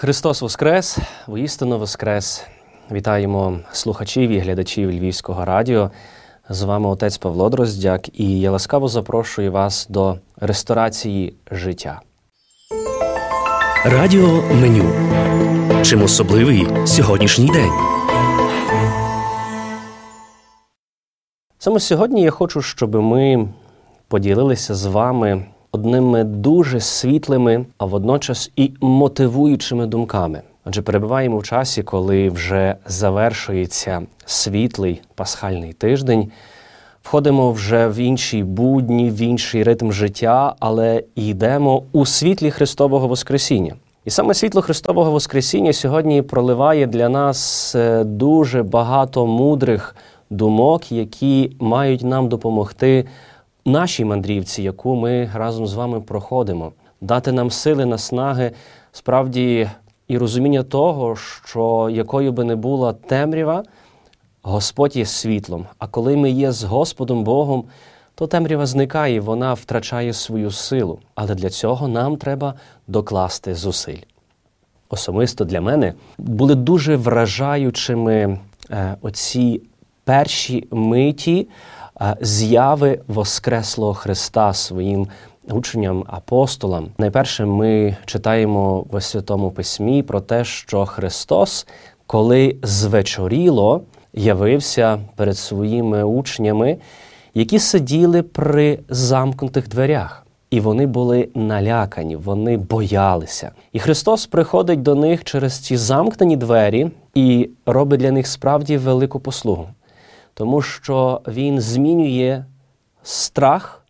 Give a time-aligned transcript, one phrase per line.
[0.00, 2.44] Христос Воскрес, воістину Воскрес.
[2.90, 5.90] Вітаємо слухачів і глядачів Львівського радіо.
[6.48, 12.00] З вами отець Павло Дроздяк, і я ласкаво запрошую вас до ресторації життя.
[13.84, 14.90] Радіо меню.
[15.82, 17.72] Чим особливий сьогоднішній день?
[21.58, 23.48] Саме сьогодні я хочу, щоб ми
[24.08, 30.42] поділилися з вами одними дуже світлими, а водночас і мотивуючими думками.
[30.64, 36.30] Адже перебуваємо в часі, коли вже завершується світлий пасхальний тиждень.
[37.02, 43.74] Входимо вже в інші будні, в інший ритм життя, але йдемо у світлі Христового Воскресіння.
[44.04, 49.96] І саме світло Христового Воскресіння сьогодні проливає для нас е, дуже багато мудрих
[50.30, 53.04] думок, які мають нам допомогти
[53.64, 58.52] нашій мандрівці, яку ми разом з вами проходимо, дати нам сили, наснаги,
[58.92, 59.70] справді
[60.08, 63.64] і розуміння того, що якою би не була темрява,
[64.42, 65.66] Господь є світлом.
[65.78, 67.64] А коли ми є з Господом Богом,
[68.14, 70.98] то темрява зникає, вона втрачає свою силу.
[71.14, 72.54] Але для цього нам треба
[72.86, 74.02] докласти зусиль.
[74.88, 78.38] Особисто для мене були дуже вражаючими
[78.70, 79.62] е, оці
[80.04, 81.48] перші миті
[82.20, 85.06] зяви Воскреслого Христа своїм
[85.50, 86.88] учням, апостолам.
[86.98, 91.66] Найперше ми читаємо в Святому Письмі про те, що Христос,
[92.06, 96.78] коли звечоріло, явився перед своїми учнями,
[97.34, 100.26] які сиділи при замкнутих дверях.
[100.50, 103.50] І вони були налякані, вони боялися.
[103.72, 109.20] І Христос приходить до них через ці замкнені двері і робить для них справді велику
[109.20, 109.68] послугу,
[110.40, 112.44] тому що Він змінює
[113.02, 113.86] страх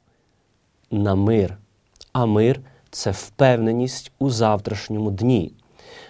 [0.91, 1.59] на мир,
[2.13, 5.53] а мир це впевненість у завтрашньому дні.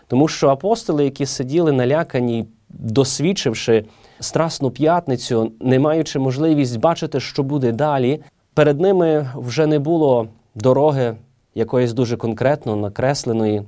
[0.08, 3.84] Тому що апостоли, які сиділи налякані, досвідчивши
[4.20, 8.20] страсну п'ятницю, не маючи можливість бачити, що буде далі,
[8.54, 11.16] перед ними вже не було дороги
[11.54, 13.62] якоїсь дуже конкретно накресленої.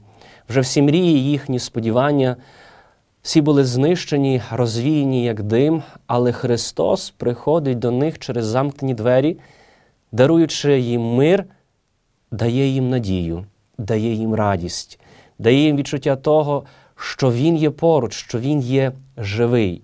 [0.48, 2.36] Вже всі мрії, їхні сподівання,
[3.22, 9.38] всі були знищені, розвіяні як дим, але Христос приходить до них через замкнені двері,
[10.12, 11.44] даруючи їм мир,
[12.30, 13.44] дає їм надію,
[13.78, 15.00] дає їм радість,
[15.38, 16.64] дає їм відчуття того,
[16.96, 19.82] що Він є поруч, що Він є живий.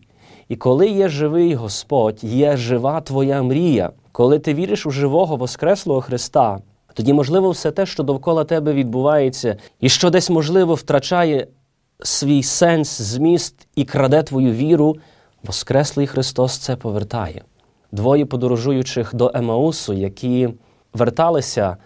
[0.48, 6.00] І коли є живий Господь, є жива твоя мрія, коли ти віриш у живого Воскреслого
[6.00, 6.58] Христа,
[6.94, 11.46] тоді, можливо, все те, що довкола тебе відбувається, і що десь, можливо, втрачає
[12.02, 14.96] свій сенс, зміст і краде твою віру,
[15.42, 17.42] Воскреслий Христос це повертає.
[17.92, 20.48] Двоє подорожуючих до Емаусу, які
[20.94, 21.76] верталися,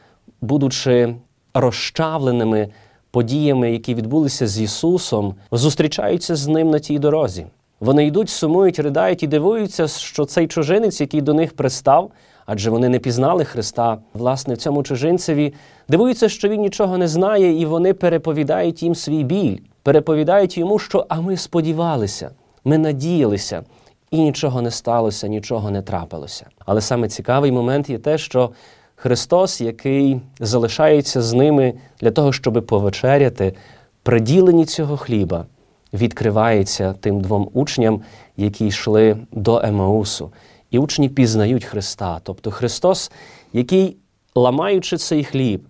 [0.41, 1.15] будучи
[1.55, 2.69] розчавленими
[3.11, 7.47] подіями, які відбулися з Ісусом, зустрічаються з ним на тій дорозі.
[7.81, 12.11] Вони йдуть, сумують, riдають і дивуються, що цей чужинець, який до них пристав,
[12.47, 15.55] адже вони не пізнали Христа, власне, в цьому чужинцеві,
[15.89, 21.07] дивуються, що він нічого не знає, і вони переповідають їм свій біль, переповідають йому, що
[21.09, 22.31] а ми сподівалися,
[22.65, 23.63] ми надіялися,
[24.11, 26.47] і нічого не сталося, нічого не трапилося.
[26.59, 28.51] Але саме цікавий момент є те, що
[28.97, 33.55] Христос, який залишається з ними для того, щоб повечеряти,
[34.03, 35.47] приділені цього хліба,
[35.93, 38.03] відкривається тим двом учням,
[38.37, 40.33] які йшли до Емаусу.
[40.71, 42.21] І учні пізнають Христа.
[42.23, 43.13] Тобто Христос,
[43.53, 43.97] який,
[44.35, 45.65] ламаючи цей хліб,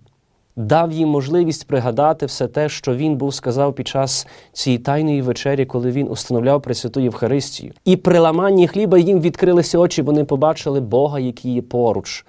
[0.55, 5.65] дав їм можливість пригадати все те, що Він був сказав під час цієї тайної вечері,
[5.65, 7.73] коли він установляв Пресвяту Євхаристію.
[7.85, 12.25] І при ламанні хліба їм відкрилися очі, вони побачили Бога, який є поруч,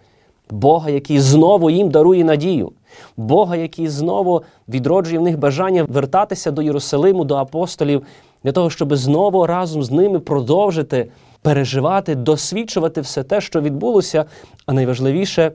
[0.50, 2.72] Бога, який знову їм дарує надію,
[3.16, 8.02] Бога, який знову відроджує в них бажання вертатися до Єрусалиму, до апостолів,
[8.44, 11.10] для того, щоб знову разом з ними продовжити
[11.42, 14.24] переживати, досвідчувати все те, що відбулося,
[14.66, 15.52] а найважливіше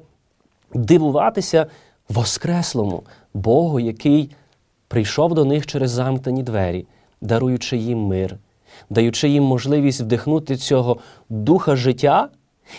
[0.73, 1.65] дивуватися
[2.09, 3.03] Воскреслому
[3.33, 4.31] Богу, який
[4.87, 6.85] прийшов до них через замкнені двері,
[7.21, 8.37] даруючи їм мир,
[8.89, 10.97] даючи їм можливість вдихнути цього
[11.29, 12.29] духа життя,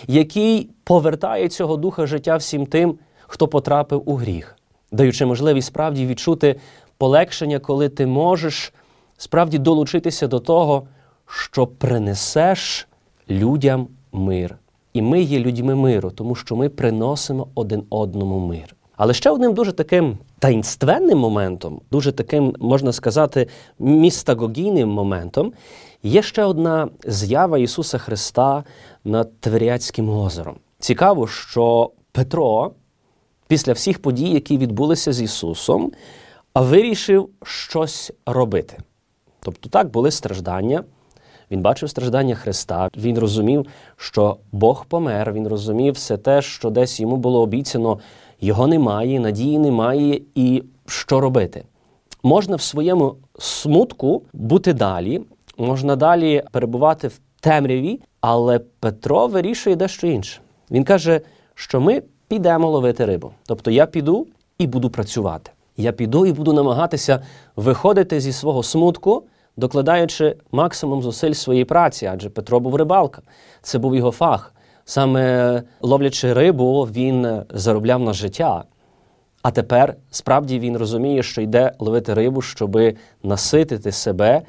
[0.09, 4.57] який повертає цього духа життя всім тим, хто потрапив у гріх,
[4.93, 6.57] даючи можливість справді відчути
[6.99, 8.73] полегшення, коли ти можеш
[9.17, 10.87] справді долучитися до того,
[11.27, 12.89] що принесеш
[13.31, 14.59] людям мир.
[14.93, 18.75] І ми є людьми миру, тому що ми приносимо один одному мир.
[19.01, 23.47] Але ще одним дуже таким таїнственним моментом, дуже таким, можна сказати,
[23.79, 25.53] містагогійним моментом,
[26.03, 28.65] є ще одна з'ява Ісуса Христа
[29.05, 30.57] над Тверіацьким озером.
[30.79, 32.73] Цікаво, що Петро,
[33.49, 35.93] після всіх подій, які відбулися з Ісусом,
[36.55, 38.79] вирішив щось робити.
[39.41, 40.85] Тобто, так були страждання.
[41.51, 43.67] Він бачив страждання Христа, він розумів,
[43.97, 47.99] що Бог помер, він розумів все те, що десь йому було обіцяно,
[48.41, 51.65] його немає, надії немає, і що робити.
[52.23, 55.21] Можна в своєму смутку бути далі,
[55.59, 60.41] можна далі перебувати в темряві, але Петро вирішує дещо інше.
[60.71, 61.21] Він каже,
[61.55, 63.31] що ми підемо ловити рибу.
[63.47, 64.27] Тобто я піду
[64.59, 65.51] і буду працювати.
[65.77, 67.23] Я піду і буду намагатися
[67.57, 69.23] виходити зі свого смутку,
[69.57, 73.23] докладаючи максимум зусиль своєї праці, адже Петро був рибалка.
[73.63, 74.55] Це був його фах.
[74.85, 78.65] Саме ловлячи рибу, він заробляв на життя.
[79.43, 84.43] А тепер справді він розуміє, що йде ловити рибу, щоби наситити себе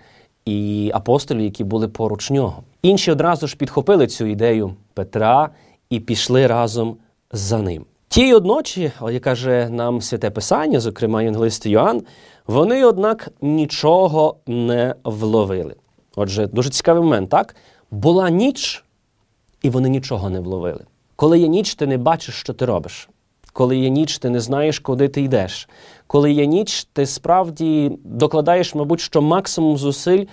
[0.46, 2.64] і апостолів, які були поруч нього.
[2.82, 5.50] Інші одразу ж підхопили цю ідею Петра
[5.90, 6.98] і пішли разом
[7.32, 7.86] за ним.
[8.08, 12.02] Тієї одночі, як каже нам святе Писання, зокрема Євангелист Йоанн,
[12.48, 15.76] вони, однак, нічого не вловили.
[16.16, 17.56] Отже, дуже цікавий момент, так?
[17.92, 18.84] Була ніч,
[19.62, 20.86] і вони нічого не вловили.
[21.16, 23.10] Коли є ніч, ти не бачиш, що ти робиш.
[23.54, 25.70] Коли є ніч, ти не знаєш, куди ти йдеш.
[26.08, 30.26] Коли є ніч, ти справді докладаєш, мабуть, що максимум зусиль,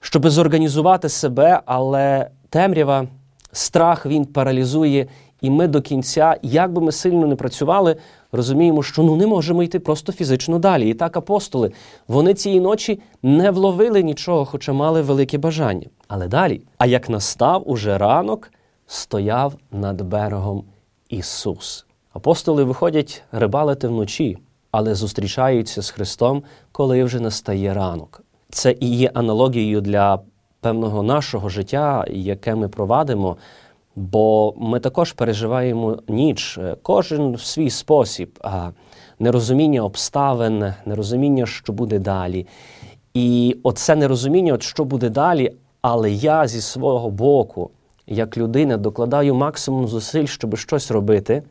[0.00, 3.06] щоб зорганізувати себе, але темрява,
[3.52, 5.06] страх він паралізує,
[5.40, 7.96] і ми до кінця, як би ми сильно не працювали,
[8.32, 10.90] розуміємо, що ну не можемо йти просто фізично далі.
[10.90, 11.72] І так апостоли,
[12.08, 15.86] вони цієї ночі не вловили нічого, хоча мали велике бажання.
[16.08, 18.52] Але далі, а як настав уже ранок,
[18.86, 20.64] стояв над берегом
[21.08, 21.86] Ісус.
[22.12, 24.38] Апостоли виходять рибалити вночі,
[24.70, 26.42] але зустрічаються з Христом,
[26.72, 28.22] коли вже настає ранок.
[28.50, 30.20] Це і є аналогією для
[30.60, 33.36] певного нашого життя, яке ми провадимо,
[33.98, 38.38] бо ми також переживаємо ніч, кожен в свій спосіб,
[39.18, 42.46] нерозуміння обставин, нерозуміння, що буде далі.
[43.14, 47.70] І оце нерозуміння, от що буде далі, але я зі свого боку,
[48.06, 51.42] як людина, докладаю максимум зусиль, щоб щось робити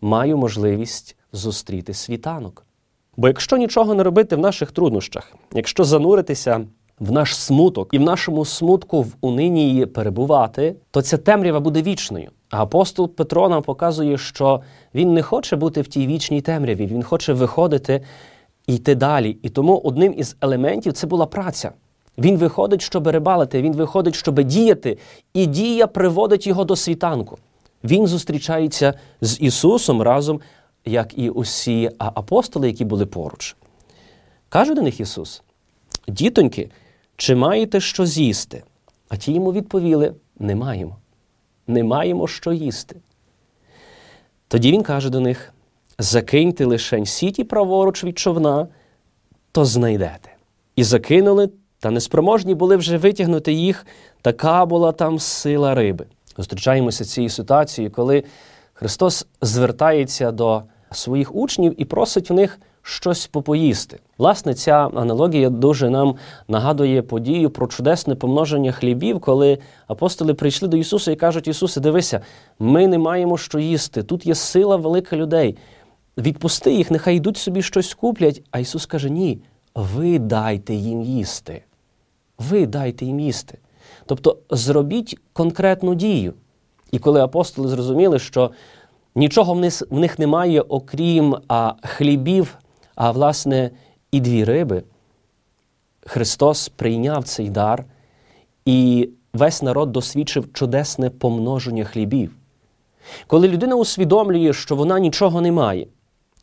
[0.00, 2.64] маю можливість зустріти світанок.
[3.16, 6.66] Бо якщо нічого не робити в наших труднощах, якщо зануритися
[7.00, 12.30] в наш смуток і в нашому смутку в унинії перебувати, то ця темрява буде вічною.
[12.50, 14.60] А апостол Петро нам показує, що
[14.94, 18.02] він не хоче бути в тій вічній темряві, він хоче виходити
[18.66, 19.38] і йти далі.
[19.42, 21.72] І тому одним із елементів це була праця.
[22.18, 24.98] Він виходить, щоб рибалити, він виходить, щоб діяти,
[25.34, 27.38] і дія приводить його до світанку.
[27.84, 30.40] Він зустрічається з Ісусом разом,
[30.84, 33.56] як і усі апостоли, які були поруч.
[34.48, 35.42] Каже до них Ісус:
[36.08, 36.70] Дітоньки,
[37.18, 38.62] чи маєте що з'їсти?
[39.08, 40.96] А ті йому відповіли: не маємо.
[41.66, 42.96] Не маємо що їсти.
[44.48, 45.52] Тоді він каже до них:
[45.98, 48.68] закиньте лишень сіті праворуч від човна,
[49.52, 50.34] то знайдете.
[50.76, 51.50] І закинули,
[51.80, 53.86] та неспроможні були вже витягнути їх,
[54.22, 56.06] така була там сила риби
[56.38, 58.24] зустрічаємося цією ситуацією, коли
[58.72, 60.62] Христос звертається до
[60.92, 63.98] своїх учнів і просить в них щось попоїсти.
[64.18, 66.14] Власне, ця аналогія дуже нам
[66.48, 72.20] нагадує подію про чудесне помноження хлібів, коли апостоли прийшли до Ісуса і кажуть: Ісусе, дивися,
[72.58, 74.02] ми не маємо що їсти.
[74.02, 75.56] Тут є сила велика людей.
[76.18, 78.42] Відпусти їх, нехай йдуть собі щось куплять.
[78.50, 79.38] А Ісус каже: Ні,
[79.74, 81.62] ви дайте їм їсти.
[82.38, 83.58] Ви дайте їм їсти.
[84.06, 86.34] Тобто зробіть конкретну дію.
[86.90, 88.50] І коли апостоли зрозуміли, що
[89.14, 89.54] нічого
[89.90, 92.58] в них немає, окрім а, хлібів,
[92.98, 93.70] а власне
[94.12, 94.82] і дві риби,
[96.06, 97.84] Христос прийняв цей дар,
[98.64, 102.36] і весь народ досвідчив чудесне помноження хлібів.
[103.26, 105.86] Коли людина усвідомлює, що вона нічого не має,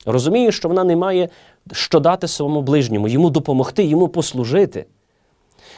[0.05, 1.29] розуміє, що вона не має
[1.71, 4.85] що дати своєму ближньому, йому допомогти, йому послужити.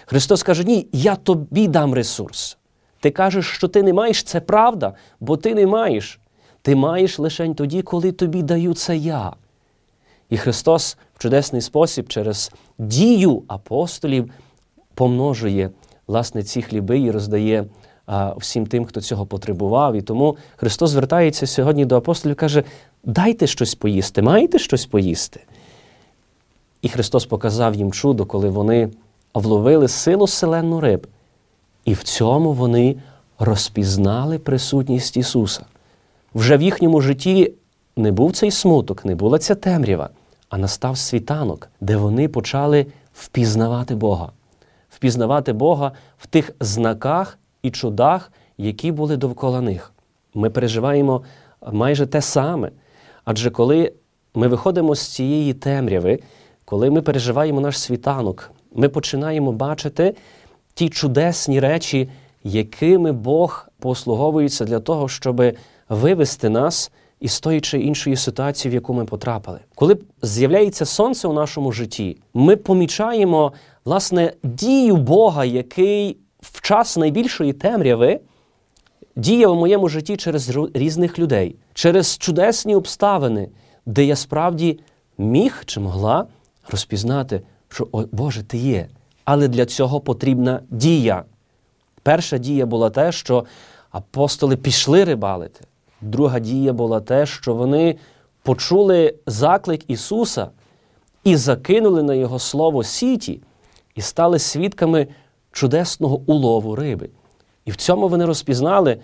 [0.05, 2.57] Христос каже: Ні, я тобі дам ресурс.
[2.99, 6.19] Ти кажеш, що ти не маєш, це правда, бо ти не маєш.
[6.61, 9.33] Ти маєш лише тоді, коли тобі даю це я.
[10.29, 14.31] І Христос в чудесний спосіб через дію апостолів
[14.93, 15.69] помножує
[16.07, 17.65] власне ці хліби і роздає
[18.05, 19.95] а, всім тим, хто цього потребував.
[19.95, 22.63] І тому Христос звертається сьогодні до апостолів і каже:
[23.03, 25.39] дайте щось поїсти, маєте щось поїсти.
[26.81, 28.89] І Христос показав їм чудо, коли вони
[29.33, 31.07] вловили силу селенну риб.
[31.85, 32.95] І в цьому вони
[33.39, 35.65] розпізнали присутність Ісуса.
[36.35, 37.53] Вже в їхньому житті
[37.95, 40.09] не був цей смуток, не була ця темрява,
[40.49, 44.31] а настав світанок, де вони почали впізнавати Бога,
[44.89, 49.93] впізнавати Бога в тих знаках і чудах, які були довкола них.
[50.33, 51.23] Ми переживаємо
[51.71, 52.71] майже те саме.
[53.25, 53.93] Адже коли
[54.35, 56.19] ми виходимо з цієї темряви,
[56.65, 60.15] коли ми переживаємо наш світанок, ми починаємо бачити
[60.73, 62.09] ті чудесні речі,
[62.43, 65.43] якими Бог послуговується для того, щоб
[65.89, 69.59] вивести нас із тої чи іншої ситуації, в яку ми потрапили.
[69.75, 73.53] Коли з'являється сонце у нашому житті, ми помічаємо
[73.85, 78.19] власне дію Бога, який в час найбільшої темряви
[79.15, 83.49] діє в моєму житті через різних людей, через чудесні обставини,
[83.85, 84.79] де я справді
[85.17, 86.27] міг чи могла
[86.71, 88.87] розпізнати, що о Боже, ти є.
[89.25, 91.23] Але для цього потрібна дія.
[92.03, 93.45] Перша дія була те, що
[93.91, 95.65] апостоли пішли рибалити.
[96.01, 97.95] Друга дія була те, що вони
[98.43, 100.49] почули заклик Ісуса
[101.23, 103.41] і закинули на Його слово сіті,
[103.95, 105.07] і стали свідками
[105.51, 107.09] чудесного улову риби.
[107.65, 108.97] І в цьому вони розпізнали,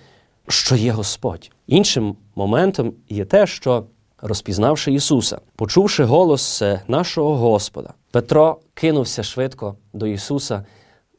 [0.47, 1.51] що є Господь.
[1.67, 3.85] Іншим моментом є те, що,
[4.21, 10.65] розпізнавши Ісуса, почувши голос нашого Господа, Петро кинувся швидко до Ісуса,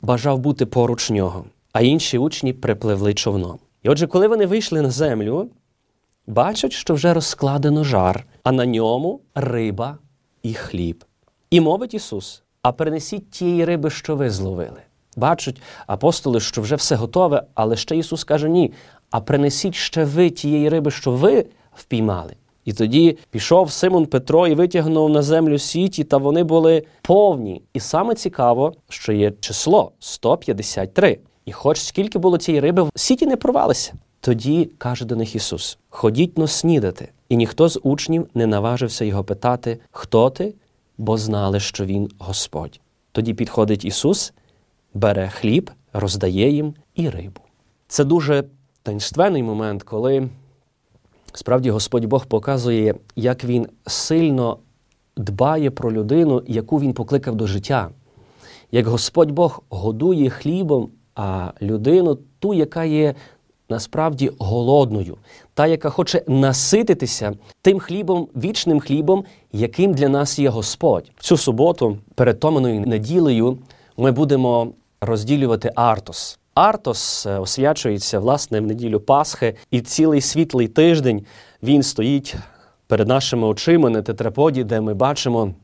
[0.01, 3.59] бажав бути поруч нього, а інші учні припливли човном.
[3.83, 5.49] І отже, коли вони вийшли на землю,
[6.27, 9.99] бачать, що вже розкладено жар, а на ньому риба
[10.43, 11.05] і хліб.
[11.51, 14.81] І мовить Ісус: а принесіть тієї риби, що ви зловили.
[15.17, 18.73] Бачать апостоли, що вже все готове, але ще Ісус каже: ні.
[19.11, 22.37] А принесіть ще ви тієї риби, що ви впіймали.
[22.65, 27.63] І тоді пішов Симон Петро і витягнув на землю сіті, та вони були повні.
[27.73, 31.19] І саме цікаво, що є число 153.
[31.45, 33.93] І хоч скільки було цієї риби, сіті не порвалися.
[34.25, 37.09] Тоді каже до них Ісус: Ходіть но снідати.
[37.29, 40.55] І ніхто з учнів не наважився його питати, хто ти,
[40.99, 42.81] бо знали, що Він Господь.
[43.13, 44.33] Тоді підходить Ісус,
[44.95, 47.41] бере хліб, роздає їм і рибу.
[47.89, 48.45] Це дуже
[48.83, 50.29] таїнственний момент, коли
[51.33, 54.59] справді Господь Бог показує, як Він сильно
[55.17, 57.91] дбає про людину, яку Він покликав до життя.
[58.73, 63.15] Як Господь Бог годує хлібом, а людину, ту, яка є
[63.69, 65.17] насправді голодною,
[65.55, 71.11] та, яка хоче насититися тим хлібом, вічним хлібом, яким для нас є Господь.
[71.17, 73.59] В цю суботу, перед Томаною неділею,
[73.97, 74.69] ми будемо
[75.01, 76.39] розділювати Артос.
[76.55, 81.27] Артос е, освячується власне в неділю Пасхи, і цілий світлий тиждень
[81.63, 82.35] він стоїть
[82.87, 85.55] перед нашими очима на тетраподі, де ми бачимо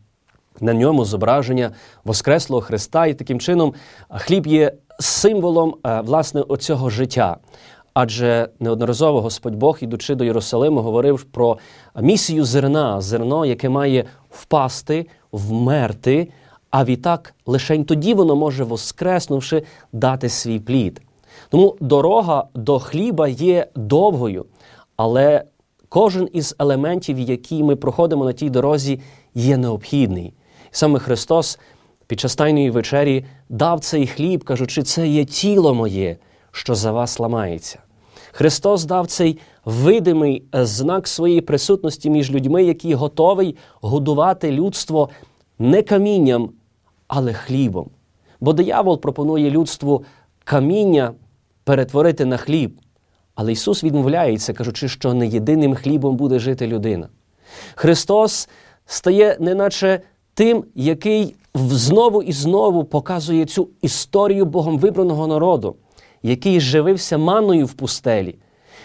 [0.61, 1.71] на ньому зображення
[2.05, 3.75] Воскреслого Христа, і таким чином
[4.11, 7.37] хліб є символом е, власне оцього життя.
[7.95, 11.59] Адже неодноразово Господь Бог, ідучи до Єрусалиму, говорив про
[12.01, 16.29] місію зерна, зерно, яке має впасти, вмерти,
[16.71, 21.01] а відтак лише тоді воно може, воскреснувши, дати свій плід.
[21.49, 24.47] Тому дорога до хліба є довгою,
[24.97, 25.45] але
[25.89, 29.01] кожен із елементів, які ми проходимо на тій дорозі,
[29.35, 30.35] є необхідний.
[30.71, 31.59] Саме Христос
[32.07, 36.17] під час Тайної вечері дав цей хліб, кажучи, це є тіло моє,
[36.53, 37.79] що за вас ламається.
[38.33, 45.09] Христос дав цей видимий знак своєї присутності між людьми, який готовий годувати людство
[45.59, 46.51] не камінням,
[47.09, 47.91] але хлібом.
[48.41, 50.05] Бо диявол пропонує людству
[50.45, 51.13] каміння
[51.65, 52.81] перетворити на хліб.
[53.35, 57.09] Але Ісус відмовляється, кажучи, що не єдиним хлібом буде жити людина.
[57.75, 58.49] Христос
[58.87, 60.01] стає неначе
[60.35, 65.77] тим, який знову і знову показує цю історію Богом вибраного народу,
[66.23, 68.35] який живився манною в пустелі,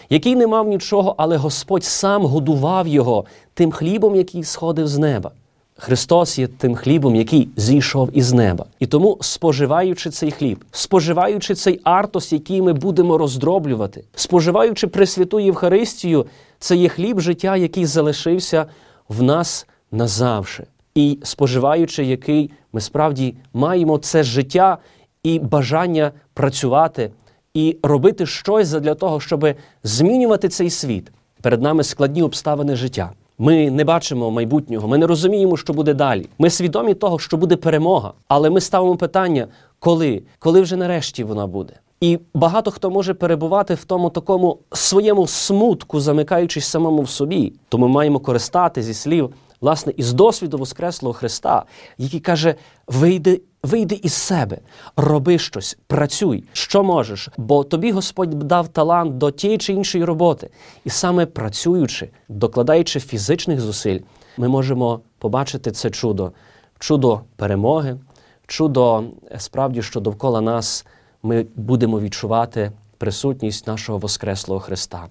[0.10, 5.32] який не мав нічого, але Господь сам годував його тим хлібом, який сходив з неба.
[5.78, 8.66] Христос є тим хлібом, який зійшов із неба.
[8.80, 16.26] І тому, споживаючи цей хліб, споживаючи цей артос, який ми будемо роздроблювати, споживаючи Пресвяту Євхаристію,
[16.60, 18.66] це є хліб життя, який залишився
[19.10, 20.68] в нас назавше.
[20.96, 24.78] І споживаючи, який ми справді маємо це життя
[25.24, 27.12] і бажання працювати
[27.56, 29.48] і робити щось для того, щоб
[29.84, 31.12] змінювати цей світ.
[31.42, 33.12] Перед нами складні обставини життя.
[33.38, 36.26] Ми не бачимо майбутнього, ми не розуміємо, що буде далі.
[36.40, 39.48] Ми свідомі того, що буде перемога, але ми ставимо питання,
[39.80, 41.74] коли, коли вже нарешті вона буде.
[42.02, 47.54] І багато хто може перебувати в тому такому своєму смутку, замикаючись самому в собі.
[47.70, 51.64] То ми маємо користати зі слів власне, із досвіду Воскреслого Христа,
[51.98, 52.56] який каже:
[52.88, 54.58] вийди, вийди із себе,
[54.98, 60.50] роби щось, працюй, що можеш, бо тобі Господь дав талант до тієї чи іншої роботи.
[60.86, 64.00] І саме працюючи, докладаючи фізичних зусиль,
[64.38, 66.32] ми можемо побачити це чудо,
[66.80, 68.00] чудо перемоги,
[68.48, 69.04] чудо
[69.38, 70.86] справді, що довкола нас
[71.24, 75.08] ми будемо відчувати присутність нашого Воскреслого Христа.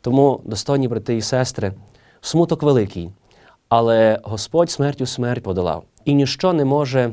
[0.00, 1.72] Тому, достойні брати і сестри,
[2.20, 3.10] смуток великий.
[3.68, 5.84] Але Господь смертю смерть подолав.
[6.04, 7.12] І ніщо не може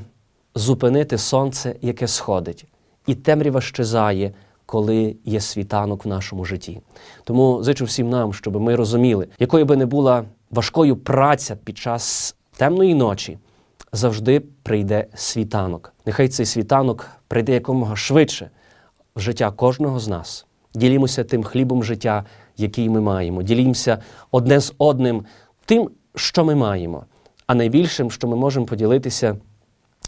[0.55, 2.65] зупинити сонце, яке сходить,
[3.07, 4.33] і темрява щезає,
[4.65, 6.81] коли є світанок в нашому житті.
[7.24, 12.36] Тому зичу всім нам, щоб ми розуміли, якою би не була важкою праця під час
[12.57, 13.38] темної ночі,
[13.91, 15.93] завжди прийде світанок.
[16.05, 18.50] Нехай цей світанок прийде якомога швидше
[19.15, 20.45] в життя кожного з нас.
[20.75, 22.25] Ділімося тим хлібом життя,
[22.57, 23.43] який ми маємо.
[23.43, 23.98] Ділімося
[24.31, 25.25] одне з одним
[25.65, 27.05] тим, що ми маємо.
[27.48, 29.38] А найбільшим, що ми можемо поділитися,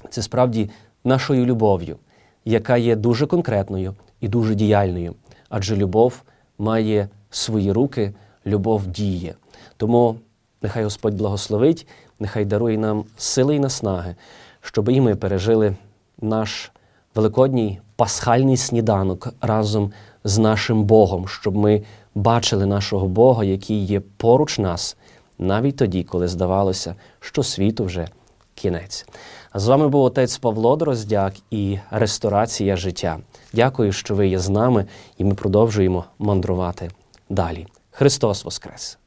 [0.09, 0.69] це справді
[1.03, 1.97] нашою любов'ю,
[2.45, 5.15] яка є дуже конкретною і дуже діяльною.
[5.49, 6.21] Адже любов
[6.57, 8.13] має свої руки,
[8.45, 9.35] любов діє.
[9.77, 10.15] Тому
[10.61, 11.87] нехай Господь благословить,
[12.19, 14.15] нехай дарує нам сили і наснаги,
[14.61, 15.75] щоб і ми пережили
[16.21, 16.71] наш
[17.15, 19.91] великодній пасхальний сніданок разом
[20.23, 21.83] з нашим Богом, щоб ми
[22.15, 24.97] бачили нашого Бога, який є поруч нас,
[25.39, 28.07] навіть тоді, коли здавалося, що світу вже
[28.55, 29.05] кінець.
[29.51, 33.19] А з вами був отець Павло Дроздяк і Ресторація життя.
[33.53, 34.85] Дякую, що ви є з нами,
[35.17, 36.91] і ми продовжуємо мандрувати
[37.29, 37.67] далі.
[37.91, 38.97] Христос Воскрес!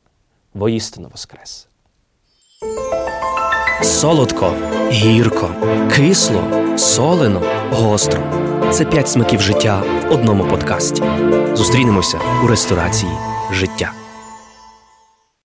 [0.55, 1.69] Воістину Воскрес!
[3.83, 4.52] Солодко,
[4.90, 5.50] гірко,
[5.93, 6.43] кисло,
[6.76, 8.23] солено, гостро.
[8.73, 11.02] Це п'ять смаків життя в одному подкасті.
[11.55, 13.12] Зустрінемося у ресторації
[13.52, 13.93] життя.